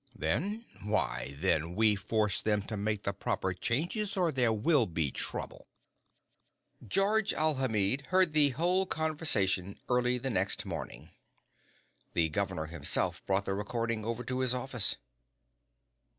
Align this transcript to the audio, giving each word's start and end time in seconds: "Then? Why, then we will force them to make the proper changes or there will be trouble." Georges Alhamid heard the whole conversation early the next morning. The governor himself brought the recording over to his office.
"Then? 0.15 0.65
Why, 0.81 1.35
then 1.37 1.75
we 1.75 1.91
will 1.91 2.01
force 2.01 2.41
them 2.41 2.63
to 2.63 2.75
make 2.75 3.03
the 3.03 3.13
proper 3.13 3.53
changes 3.53 4.17
or 4.17 4.31
there 4.31 4.51
will 4.51 4.87
be 4.87 5.11
trouble." 5.11 5.67
Georges 6.83 7.37
Alhamid 7.37 8.07
heard 8.07 8.33
the 8.33 8.49
whole 8.49 8.87
conversation 8.87 9.77
early 9.89 10.17
the 10.17 10.31
next 10.31 10.65
morning. 10.65 11.11
The 12.13 12.29
governor 12.29 12.65
himself 12.65 13.23
brought 13.27 13.45
the 13.45 13.53
recording 13.53 14.03
over 14.03 14.23
to 14.23 14.39
his 14.39 14.55
office. 14.55 14.95